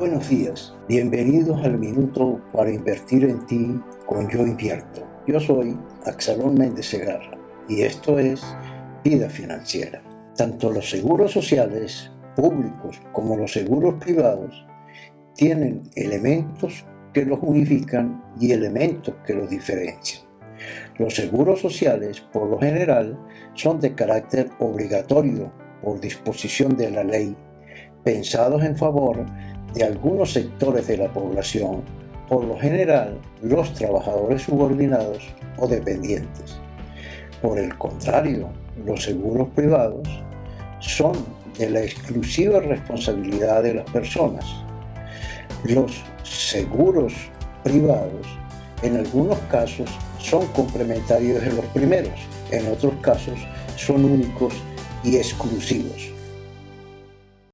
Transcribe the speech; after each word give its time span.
Buenos 0.00 0.30
días, 0.30 0.74
bienvenidos 0.88 1.62
al 1.62 1.78
minuto 1.78 2.40
para 2.54 2.72
invertir 2.72 3.22
en 3.22 3.44
ti 3.44 3.78
con 4.06 4.30
Yo 4.30 4.46
Invierto. 4.46 5.06
Yo 5.26 5.38
soy 5.38 5.78
Axalón 6.06 6.54
Méndez 6.54 6.86
Segarra 6.86 7.36
y 7.68 7.82
esto 7.82 8.18
es 8.18 8.42
Vida 9.04 9.28
Financiera. 9.28 10.02
Tanto 10.34 10.72
los 10.72 10.88
seguros 10.88 11.32
sociales 11.32 12.10
públicos 12.34 12.98
como 13.12 13.36
los 13.36 13.52
seguros 13.52 13.96
privados 14.02 14.66
tienen 15.34 15.82
elementos 15.94 16.86
que 17.12 17.26
los 17.26 17.38
unifican 17.42 18.24
y 18.40 18.52
elementos 18.52 19.14
que 19.26 19.34
los 19.34 19.50
diferencian. 19.50 20.22
Los 20.96 21.14
seguros 21.14 21.60
sociales, 21.60 22.22
por 22.32 22.48
lo 22.48 22.58
general, 22.58 23.18
son 23.52 23.78
de 23.80 23.94
carácter 23.94 24.48
obligatorio 24.60 25.52
por 25.82 26.00
disposición 26.00 26.74
de 26.78 26.90
la 26.90 27.04
ley, 27.04 27.36
pensados 28.02 28.64
en 28.64 28.78
favor 28.78 29.26
de 29.74 29.84
algunos 29.84 30.32
sectores 30.32 30.86
de 30.86 30.96
la 30.96 31.12
población, 31.12 31.82
por 32.28 32.44
lo 32.44 32.58
general 32.58 33.18
los 33.42 33.72
trabajadores 33.74 34.42
subordinados 34.42 35.22
o 35.58 35.66
dependientes. 35.66 36.58
Por 37.42 37.58
el 37.58 37.76
contrario, 37.78 38.48
los 38.84 39.04
seguros 39.04 39.48
privados 39.54 40.06
son 40.80 41.12
de 41.58 41.70
la 41.70 41.82
exclusiva 41.82 42.60
responsabilidad 42.60 43.62
de 43.62 43.74
las 43.74 43.90
personas. 43.90 44.44
Los 45.64 46.02
seguros 46.22 47.12
privados 47.62 48.26
en 48.82 48.96
algunos 48.96 49.38
casos 49.50 49.90
son 50.18 50.46
complementarios 50.48 51.42
de 51.42 51.52
los 51.52 51.64
primeros, 51.66 52.18
en 52.50 52.66
otros 52.72 52.94
casos 53.02 53.38
son 53.76 54.04
únicos 54.04 54.54
y 55.04 55.16
exclusivos. 55.16 56.19